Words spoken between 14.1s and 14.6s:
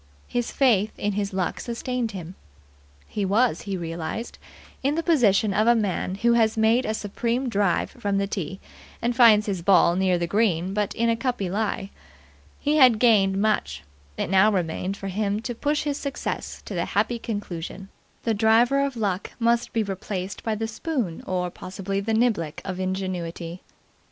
it now